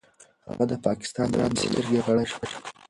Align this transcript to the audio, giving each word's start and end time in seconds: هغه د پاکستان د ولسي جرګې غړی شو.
هغه 0.47 0.63
د 0.71 0.73
پاکستان 0.85 1.27
د 1.31 1.35
ولسي 1.41 1.67
جرګې 1.75 1.99
غړی 2.05 2.25
شو. 2.31 2.41